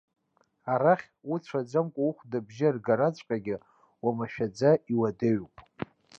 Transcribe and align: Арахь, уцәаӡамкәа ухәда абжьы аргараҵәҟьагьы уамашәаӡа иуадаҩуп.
Арахь, 0.73 1.05
уцәаӡамкәа 1.31 2.01
ухәда 2.09 2.39
абжьы 2.41 2.67
аргараҵәҟьагьы 2.69 3.55
уамашәаӡа 4.03 4.71
иуадаҩуп. 4.93 5.55